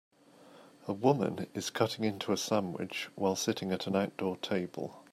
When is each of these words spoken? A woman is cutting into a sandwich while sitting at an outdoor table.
A 0.87 0.93
woman 0.93 1.45
is 1.53 1.69
cutting 1.69 2.03
into 2.05 2.31
a 2.31 2.35
sandwich 2.37 3.09
while 3.13 3.35
sitting 3.35 3.71
at 3.71 3.85
an 3.85 3.95
outdoor 3.95 4.35
table. 4.37 5.03